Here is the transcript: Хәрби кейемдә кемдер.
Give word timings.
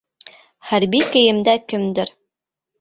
Хәрби 0.69 1.03
кейемдә 1.11 1.57
кемдер. 1.69 2.17